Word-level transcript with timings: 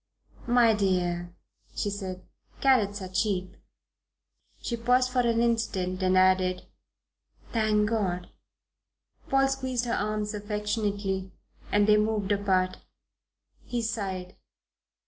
"My 0.47 0.73
dear," 0.73 1.31
she 1.75 1.91
said, 1.91 2.23
"carrots 2.59 3.03
are 3.03 3.07
cheap." 3.07 3.55
She 4.59 4.75
paused 4.75 5.11
for 5.11 5.19
an 5.19 5.39
instant 5.39 6.01
and 6.01 6.17
added, 6.17 6.63
"Thank 7.53 7.87
God!" 7.89 8.31
Paul 9.29 9.47
squeezed 9.47 9.85
her 9.85 9.93
arms 9.93 10.33
affectionately 10.33 11.31
and 11.71 11.85
they 11.85 11.97
moved 11.97 12.31
apart. 12.31 12.77
He 13.63 13.83
sighed. 13.83 14.35